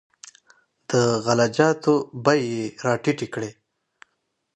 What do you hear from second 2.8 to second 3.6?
راټیټې کړې.